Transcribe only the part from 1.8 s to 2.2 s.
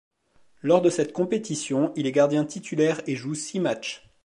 il est